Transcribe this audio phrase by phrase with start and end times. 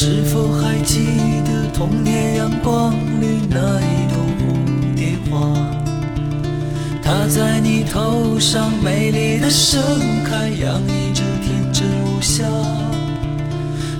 [0.00, 1.00] 是否还记
[1.44, 5.52] 得童年阳光里那一朵蝴蝶花？
[7.02, 9.82] 它在你头上美丽的盛
[10.22, 12.44] 开，洋溢着天真无瑕。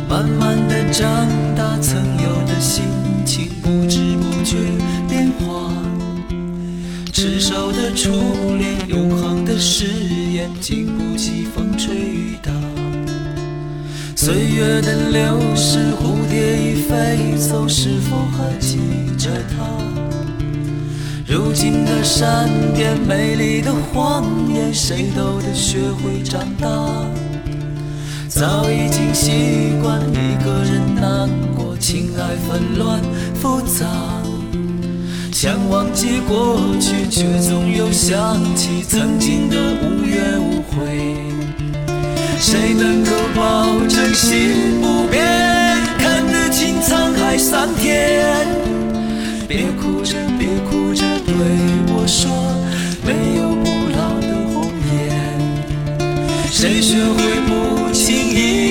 [0.09, 2.85] 慢慢的长大，曾有的心
[3.25, 4.57] 情不知不觉
[5.09, 5.73] 变化。
[7.13, 8.13] 执手的初
[8.57, 9.87] 恋，永恒的誓
[10.33, 12.53] 言，经不起风吹雨打。
[14.21, 18.81] 岁月的流逝，蝴蝶已飞走，是否还记
[19.17, 19.65] 着它？
[21.25, 26.69] 如今的山边，美丽的谎言，谁都得学会长大。
[28.29, 33.01] 早已经习惯一个人难过，情爱纷乱
[33.37, 33.87] 复杂。
[35.31, 41.28] 想忘记过去，却总又想起曾经的无怨无悔。
[42.41, 45.27] 谁能够保证心不变，
[45.99, 48.47] 看得清沧海桑田？
[49.49, 51.35] 别哭着，别哭着，对
[51.89, 52.31] 我说，
[53.05, 54.95] 没有不老的红颜。
[56.51, 58.68] 谁学会不轻易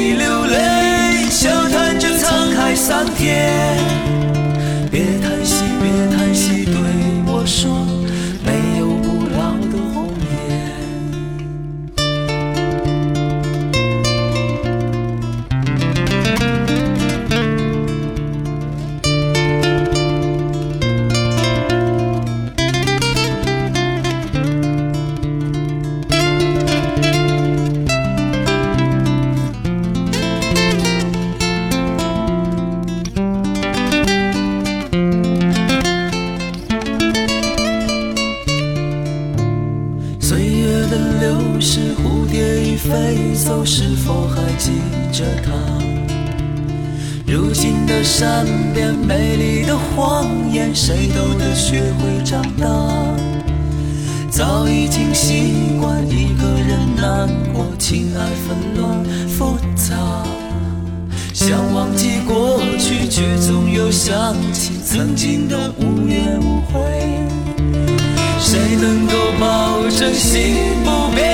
[41.19, 44.71] 流逝，蝴蝶已飞走，是否还记
[45.11, 45.51] 着它？
[47.25, 52.67] 如今的善变，美丽的谎言，谁都得学会长大。
[54.29, 59.95] 早已经习惯一个人难过，情爱纷乱复杂。
[61.33, 66.81] 想忘记过去，却总又想起曾经的无怨无悔。
[68.39, 71.27] 谁能够保证心不变，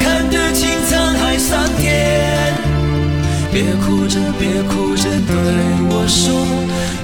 [0.00, 2.54] 看得清沧海桑田？
[3.52, 5.34] 别哭着，别哭着，对
[5.90, 6.46] 我说，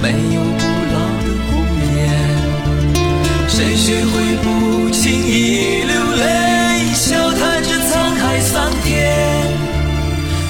[0.01, 0.65] 没有不
[0.95, 1.51] 老的红
[1.97, 1.99] 颜。
[3.49, 4.13] 谁学会
[4.43, 4.47] 不
[4.91, 6.23] 轻易流泪，
[6.95, 8.93] 笑谈着沧海桑田？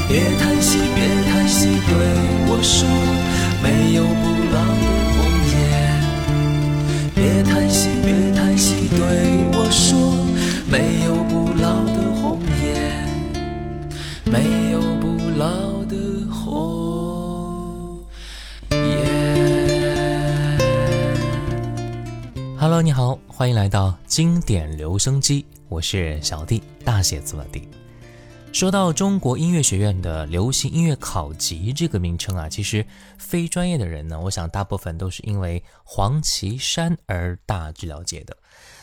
[0.09, 0.99] 别叹息，别
[1.33, 1.91] 叹息，对
[2.47, 2.87] 我说，
[22.65, 27.69] Hello，你好，欢迎来到经典留声机，我是小弟，大写字的弟。
[28.55, 32.83] 说到中国音乐学院的流行音乐考级这个名称啊，其实
[33.19, 38.35] 非专业的人呢，我想大部分都是因为黄绮珊而大致了解的。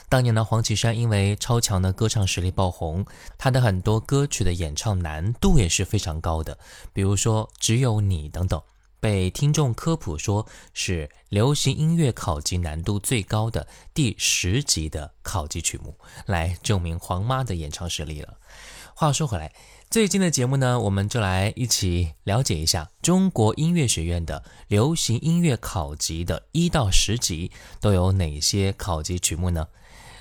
[0.07, 3.03] 当年呢，黄绮珊因为超强的歌唱实力爆红，
[3.39, 6.55] 她的很多歌曲的演唱难度也是非常高的，
[6.93, 8.61] 比如说《只有你》等等。
[9.01, 10.45] 被听众科普说
[10.75, 15.97] 是流行音乐考级难度最高的第十级的考级曲目，
[16.27, 18.37] 来证明黄妈的演唱实力了。
[18.93, 19.51] 话说回来，
[19.89, 29.67] 最近的节目呢，我们就来一起了解一下中国音乐学院的流行音乐考级的一到十级都有哪些考级曲目呢？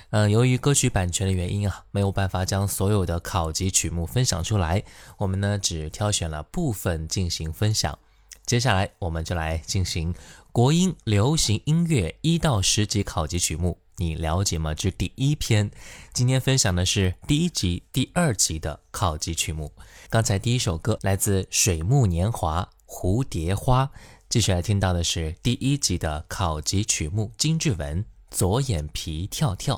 [0.09, 4.83] 嗯，由于歌曲版权的原因啊，没有办法将所有的考级曲目分享出来，
[5.17, 7.99] 我们呢只挑选了部分进行分享。
[8.45, 10.13] 接下来我们就来进行
[10.51, 14.73] 国音流行音乐一到十级考级曲目，你了解吗？
[14.73, 15.71] 这第一篇，
[16.13, 19.71] 今天分享的是第一集、第二集的考级曲目。
[20.09, 23.85] 刚才第一首歌来自水木年华《蝴蝶花》，
[24.27, 29.75] 继续来听到的是第一集的考级曲目金志文《左眼皮跳跳》。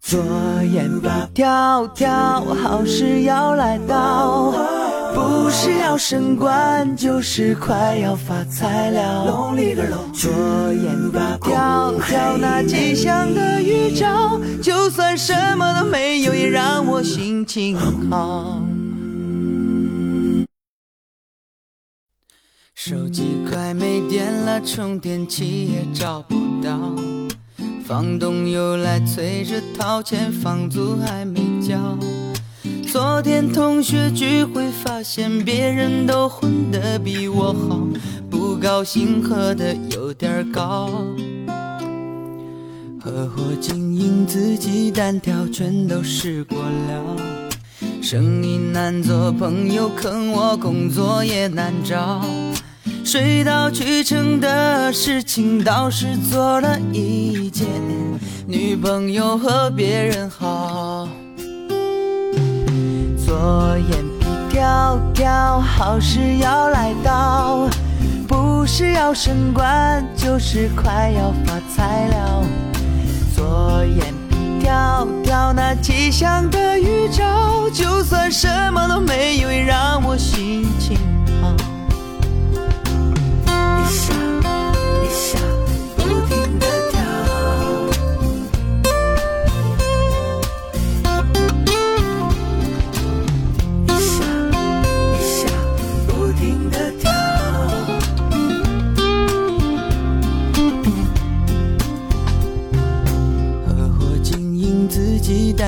[0.00, 0.18] 左
[0.64, 4.79] 眼皮跳跳，好事要来到，
[5.14, 9.26] 不是要升官，就是快要发财了。
[10.12, 10.30] 左
[10.72, 17.76] 眼皮跳跳，那吉祥的预兆，就算什么都没有，也让我心情
[18.10, 18.60] 好。
[22.74, 26.94] 手机快没电了，充电器也找不到。
[27.84, 31.76] 房东又来催着掏钱，房租还没交。
[32.90, 37.86] 昨天同学聚会，发现别人都混得比我好，
[38.28, 40.90] 不高兴喝的有点高。
[43.00, 47.16] 合伙经营，自己单挑，全都试过了。
[48.02, 52.20] 生意难做，朋友坑我，工作也难找。
[53.04, 57.68] 水到渠成的事情倒是做了一件，
[58.48, 61.08] 女朋友和别人好。
[63.30, 67.68] 左眼皮跳跳，好事要来到，
[68.26, 72.42] 不是要升官，就是快要发财了。
[73.32, 80.98] 左眼皮跳跳，那吉祥的预兆，就算什么都没有，也让我心情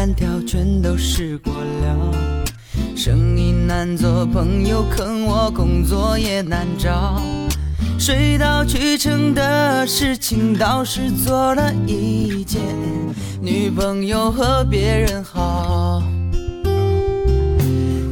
[0.02, 2.12] 单挑，全都试过了。
[2.96, 7.22] 生意难做，朋友坑我，工作也难找。
[8.00, 12.60] 水到渠成的事情倒是做了一件，
[13.40, 16.02] 女朋友和别人好。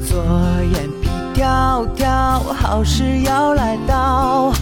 [0.08, 0.24] 左
[0.72, 4.52] 眼皮跳跳，好事要来到，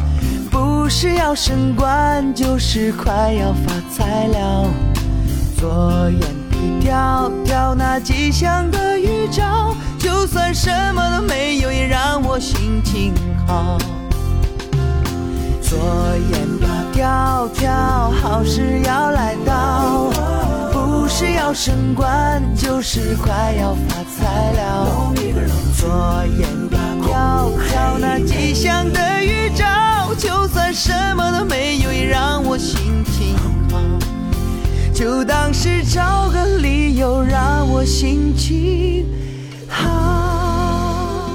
[0.51, 4.65] 不是要升官，就是快要发财了。
[5.59, 6.38] 左眼
[6.81, 13.13] 跳跳，那吉祥的预兆，就算什么都没有，也让我心情
[13.47, 13.79] 好。
[15.63, 15.79] 左
[16.31, 20.11] 眼皮跳跳，好事要来到，
[20.73, 25.13] 不是要升官，就是快要发财了。
[25.77, 25.89] 左
[26.39, 26.77] 眼皮
[27.07, 29.67] 跳跳，那吉祥的预兆，
[30.17, 33.08] 就算什么都没有，也让我心情。
[34.99, 39.07] 就当是找个理由，让我心情
[39.69, 41.31] 好。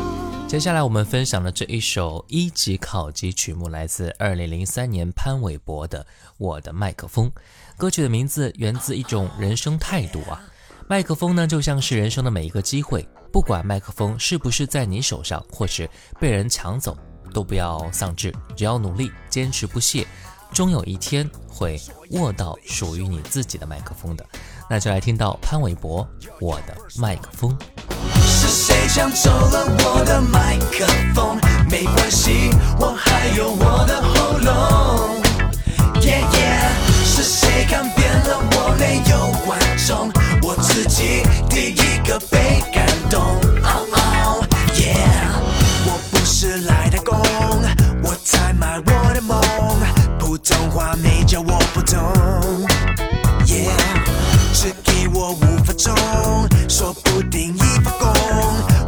[0.49, 6.01] 接下来我们分享的这一首一级考级曲目来自二零零三年潘玮柏的
[6.37, 7.29] 《我的麦克风》。
[7.77, 10.43] 歌曲的名字源自一种人生态度啊，
[10.89, 15.89] 麦克风呢就像是人生的每一个机会，不管麦克风是不是在你手上，或是
[16.19, 16.97] 被人抢走，
[17.33, 20.05] 都不要丧志，只要努力，坚持不懈，
[20.53, 24.25] 终有一天会握到属于你自己的麦克风的。
[24.69, 26.07] 那就来听到潘玮柏
[26.39, 27.57] 《我的麦克风》。
[28.25, 31.37] 是谁抢走了我的麦克风？
[31.69, 35.21] 没关系，我还有我的喉咙。
[36.01, 36.69] Yeah yeah，
[37.03, 40.11] 是谁看扁了我没有观众？
[40.41, 43.42] 我自己第一个被感动。
[55.83, 55.93] 钟，
[56.69, 58.13] 说不定一发功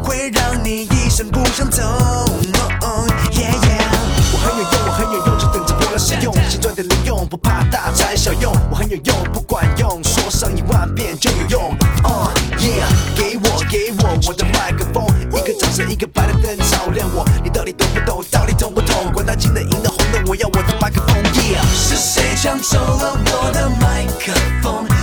[0.02, 1.84] 会让你一生不想走。
[1.84, 3.84] Oh, yeah, yeah
[4.32, 8.56] 我很有用，我很有用，就等着波浪使用，心赚的零用，不怕大材小用。
[8.72, 11.64] 我很有用，不管用，说上一万遍就有用。
[12.04, 17.28] Oh, yeah，给我给我我的麦克风，一个掌声，一个白的灯照亮我。
[17.44, 18.24] 你到底懂不懂？
[18.32, 19.12] 到底痛不痛？
[19.12, 21.16] 管他金的银的红的，我要我的麦克风。
[21.74, 24.32] 是谁抢走了我的麦克
[24.64, 24.95] 风？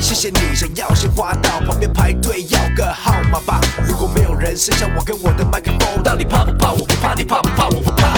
[0.00, 3.60] 谢谢你，想要鲜花到旁边排队要个号码吧。
[3.86, 6.72] 如果没有人剩下我跟我的麦克风，到底怕不怕？
[6.72, 7.66] 我不怕，你怕不怕？
[7.68, 8.14] 我不怕。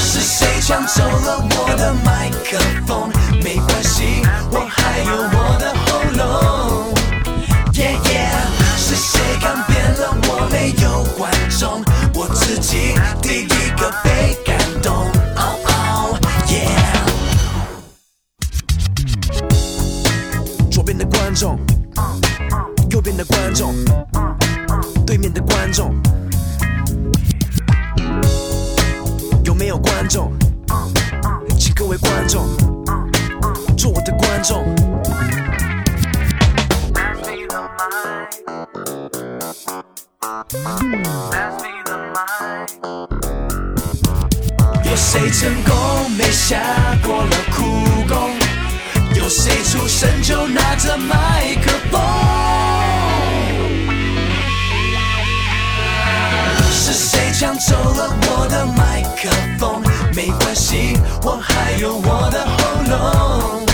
[0.00, 3.10] 是谁抢走了我的麦克风？
[3.42, 6.94] 没关系，我还有我的喉咙。
[7.74, 8.30] 耶耶
[8.76, 10.48] 是谁改变了我？
[10.50, 11.82] 没有观众，
[12.14, 15.23] 我自己第一个被感动。
[21.34, 21.58] 观众，
[22.90, 23.74] 右边的观众，
[25.04, 25.92] 对面的观众，
[29.42, 30.32] 有没有观众？
[31.58, 32.46] 请各位观众
[33.76, 34.64] 做我的观众。
[44.84, 46.60] 有谁成功没下
[47.02, 47.93] 过了苦？
[49.24, 51.98] 有谁出生就拿着麦克风？
[56.70, 59.82] 是谁抢走了我的麦克风？
[60.14, 62.58] 没关系，我还有我的喉
[62.90, 63.73] 咙。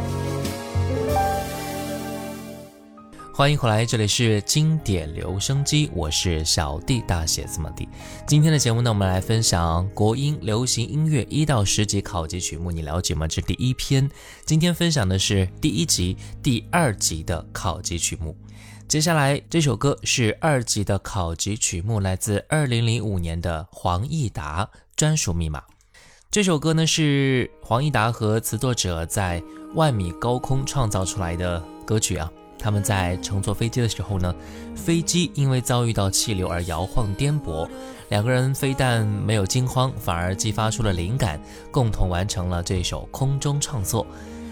[3.33, 7.87] 欢迎回来，这里是经典留声机，我是小弟大写字母 D。
[8.27, 13.25] 今天的节目呢，我们来分享国音流行音乐一到十级考级曲目，你了解吗？
[13.25, 14.11] 这第一篇，
[14.45, 18.35] 今天分享的是第一集、第二集的考级曲目。
[18.85, 25.63] 接下来这首歌是二级的考级曲目，来自二零零五年的黄义达专属密码。
[26.29, 29.41] 这首歌呢是黄义达和词作者在
[29.73, 32.29] 万米高空创造出来的歌曲啊。
[32.61, 34.33] 他们在乘坐飞机的时候呢，
[34.75, 37.67] 飞机因为遭遇到气流而摇晃颠簸，
[38.09, 41.41] 两个人非但没有惊慌，反而激发出了灵感，
[41.71, 44.05] 共同完成了这首空中创作。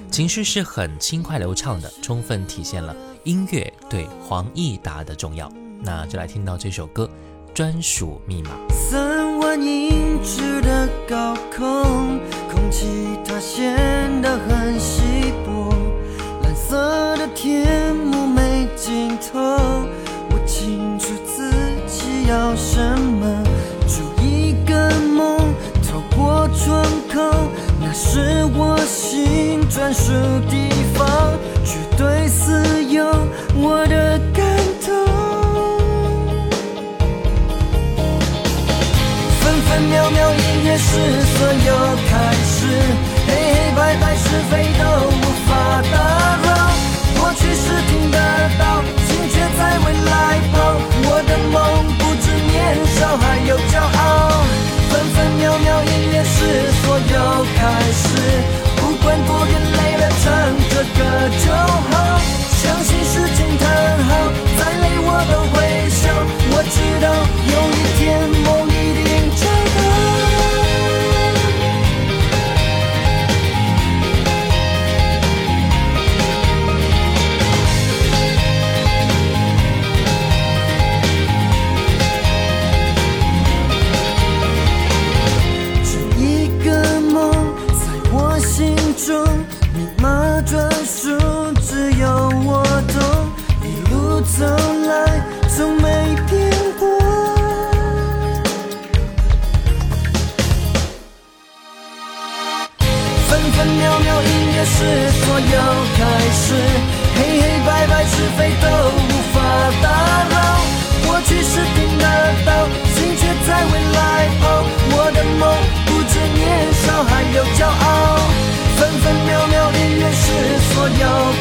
[0.09, 5.47] 情绪是很轻快流畅的，充分体现了音乐对黄义达的重要。
[5.81, 7.07] 那就来听到这首歌
[7.53, 8.49] 《专属密码》。
[8.73, 12.87] 三万英尺的高空，空气
[13.23, 15.58] 它显得很稀薄，
[16.69, 19.39] 色的天幕没尽头。
[20.29, 21.49] 我清楚自
[21.88, 23.43] 己要什么，
[23.88, 25.39] 筑一个梦，
[25.81, 27.19] 透过窗口，
[27.81, 30.13] 那是我心专属
[30.47, 31.33] 地方，
[31.65, 33.03] 绝对私有
[33.55, 34.45] 我的感
[34.85, 34.93] 动。
[39.41, 40.91] 分分秒秒，音乐是
[41.33, 41.73] 所有
[42.07, 42.67] 开始，
[43.25, 44.83] 黑黑白白是非都
[60.99, 61.47] 个就
[61.89, 62.19] 好。
[62.59, 63.63] 相信时间很
[64.03, 64.11] 好，
[64.59, 65.57] 再累我都会
[65.89, 66.01] 笑。
[66.51, 67.07] 我知道
[67.53, 67.99] 有一天
[68.43, 68.68] 梦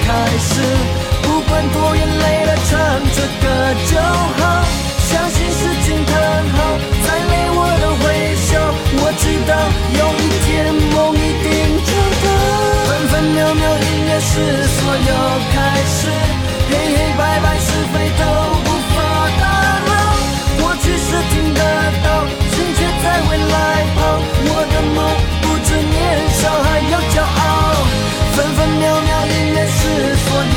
[0.09, 0.63] 开始，
[1.21, 2.79] 不管多远，累了唱
[3.13, 3.45] 着歌
[3.91, 4.65] 就好。
[5.05, 6.15] 相信事情很
[6.57, 6.57] 好，
[7.05, 8.05] 再累我都会
[8.41, 8.49] 笑。
[9.05, 9.53] 我知道
[10.01, 11.47] 有一天梦一定
[11.85, 11.93] 找
[12.25, 12.27] 到。
[12.89, 14.33] 分分秒秒音乐是
[14.81, 15.13] 所有
[15.53, 15.57] 开
[15.93, 16.09] 始，
[16.71, 17.47] 黑黑白白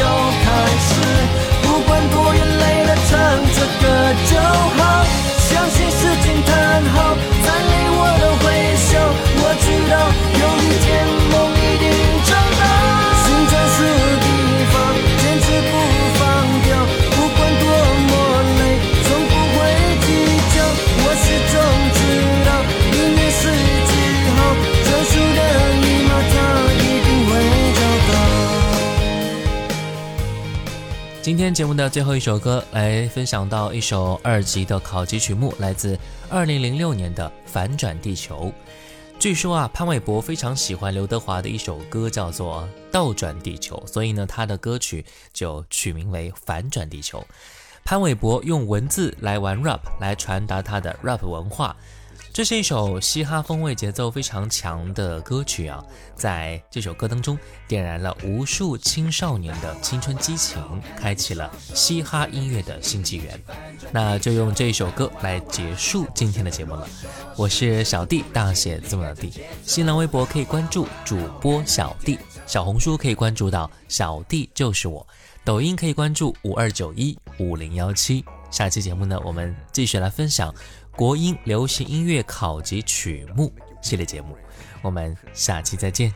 [0.02, 0.08] 又
[0.44, 0.46] 开
[0.88, 0.90] 始，
[1.62, 3.12] 不管多远累了唱
[3.54, 3.84] 着歌
[4.30, 4.34] 就
[31.42, 35.98] 今天节目的最后一首歌，来分享到一首二级的考级曲目，来自
[36.30, 38.46] 2006年的《反转地球》。
[39.18, 47.20] 据说啊，潘玮柏非常喜欢刘德华的一首歌，叫做《倒转地球》，所以呢，他的歌曲就取名为《反转地球》。
[47.84, 51.76] 潘玮柏用文字来玩 rap，来传达他的 rap 文化。
[52.34, 55.84] 这是一首嘻哈风味、节奏非常强的歌曲啊，
[56.16, 60.64] 在这首歌当中点燃了无数青少年的青春激情，
[60.96, 63.38] 开启了嘻哈音乐的新纪元。
[63.92, 66.88] 那就用这一首歌来结束今天的节目了。
[67.36, 69.34] 我是小弟，大写字母的弟。
[69.66, 75.06] 新浪微博可以关注主播小弟，小红书可以关注到小弟就是我，
[75.44, 78.24] 抖音可以关注五二九一五零幺七。
[78.50, 80.54] 下期节目呢，我们继续来分享
[81.02, 84.38] 国音流行音乐考级曲目系列节目，
[84.84, 86.14] 我们下期再见。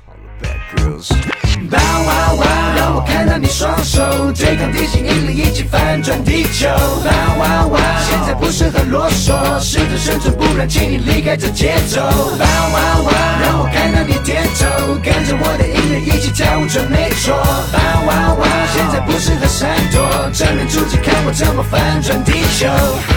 [0.74, 4.02] Bow wow wow，让我看到你双手
[4.34, 6.68] 对抗地心引力，一起翻转地球。
[6.68, 12.02] Bow wow wow，现在不适合啰嗦，试着生存，不然请你离开这节奏。
[12.02, 17.36] Bow wow wow，让我看到你点头，跟着我的音乐一起跳舞，准没错。
[17.72, 22.68] Bow wow wow，现在不适合闪躲，正面出击，看我怎么翻转地球。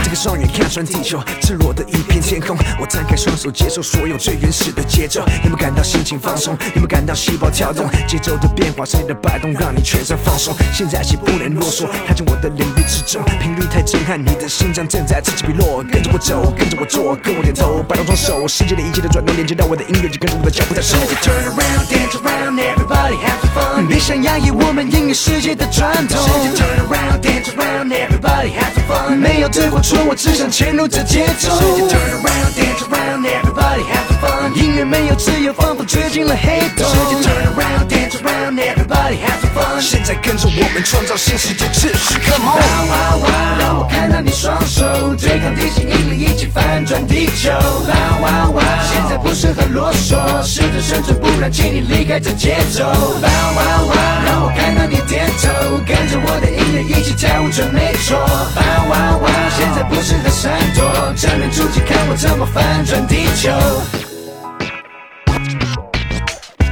[0.05, 2.57] 这个双眼看穿地球，赤裸的一片天空。
[2.81, 5.21] 我张开双手，接受所有最原始的节奏。
[5.45, 6.57] 有没有感到心情放松？
[6.75, 7.89] 有没有感到心胞跳动？
[8.07, 10.55] 节奏的变化，声音的摆动，让你全身放松。
[10.73, 15.83] 现在起不能啰嗦，踏进我的领域之中，频率太震撼，你的心脏正在此起彼落。
[15.91, 20.97] 跟着我走，跟着我做，跟我点头，摆动双手，世界的一切的转动连接到我的音乐，就跟着我的脚步在走。
[21.23, 23.87] Turn around, dance around, everybody have fun.
[23.87, 26.19] 别想压抑我们音乐世界的传统。
[26.57, 29.17] Turn around, dance around, everybody have fun.
[29.17, 31.49] 没有对或错，我只想牵入这节奏。
[31.89, 34.53] Turn around, dance around, everybody have fun.
[34.55, 36.87] 音乐没有自由，仿佛坠进了黑洞。
[37.29, 39.81] Turn around, dance around, everybody have fun.
[39.81, 42.57] 现在跟着我们创造新世界秩序，Come on！
[42.57, 43.29] 哇哇哇！
[43.61, 47.51] 让我看到你双手对抗地心引力，一起翻转地球。
[47.53, 48.65] Wow wow wow！！
[48.91, 52.85] 现在不适合啰嗦，试着生存，不然请你离开这节奏。
[52.85, 54.25] Wow wow wow！！
[54.25, 58.17] 让我看到你点头，跟着我的音乐一起跳舞，准没错。
[58.17, 59.51] Wow wow wow！！
[59.55, 64.08] 现在不适合闪躲，正面出击，看我怎么翻转地球。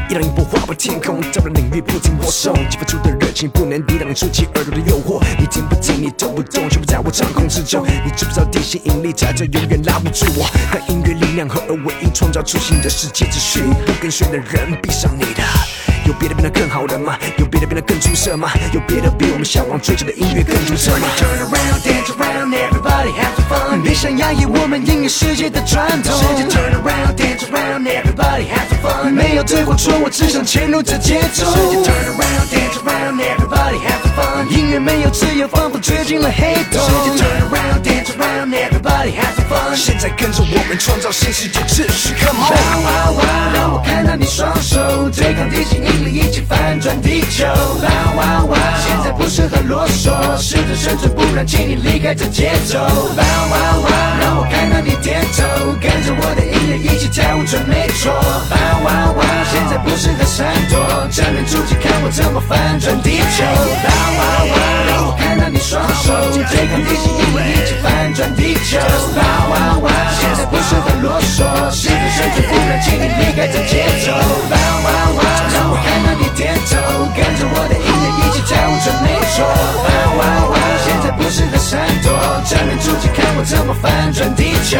[0.08, 5.20] 一浪一波划破天空，在我的领域不停播送，激发出的热情不能抵挡，竖起耳朵的诱惑。
[5.36, 7.84] 你听不听，你动不动，全部在我掌控之中。
[8.04, 10.44] 你知不知道地心引力在这永远拉不住我？
[10.70, 13.60] 和音乐力量合而为一，创造出新的世界秩序。
[13.84, 15.75] 不跟随的人，闭上你的。
[16.06, 17.18] 有别的变得更好的吗？
[17.36, 18.48] 有别的变得更出色吗？
[18.72, 23.82] 有别的比我们向往追求的音乐更出色吗？Turn around, dance around, everybody have fun.
[23.82, 26.14] 别想压抑我们音乐世界的传统。
[26.48, 29.10] Turn around, dance around, everybody have fun.
[29.12, 31.44] 没有对或错，我只想潜入这节奏。
[31.44, 34.46] Turn around, dance around, everybody have fun.
[34.48, 36.80] 音乐没有自由，仿佛坠进了黑洞。
[37.16, 39.74] Turn around, dance around, everybody have fun.
[39.74, 42.84] 现在跟着我们创造新世界秩序，Come 哇 on！
[42.84, 43.52] 哇哇！
[43.54, 47.44] 让我看到你双手对抗地心引力，一起翻转地球。
[47.46, 48.58] 哇哇哇！
[48.78, 52.78] 现在不适合啰嗦，试着生存，不然请你离开这节奏。
[52.78, 53.90] 哇哇哇！
[54.20, 56.42] 让我看到你点头，跟着我的
[56.76, 58.12] 一起跳舞，准没错。
[58.12, 59.24] 哇哇哇！
[59.50, 60.78] 现在不适合闪躲，
[61.10, 63.44] 正面出击，看我怎么翻转地球。
[63.44, 64.54] 哇哇哇！
[64.86, 66.12] 让我看到你双手
[66.50, 68.78] 对抗地心引力，一起翻转地球。
[69.16, 69.88] 哇哇哇！
[70.20, 74.12] 现在不是很啰嗦，试着生存，不然请你离开这节奏。
[74.12, 75.20] 哇哇哇！
[75.54, 76.76] 让我看到你点头，
[77.16, 79.42] 跟着我的音乐一起跳舞，准没错。
[79.48, 80.20] 哇哇
[80.52, 80.54] 哇！
[80.84, 82.12] 现在不适合闪躲，
[82.44, 84.78] 正面出击，看我怎么翻转地球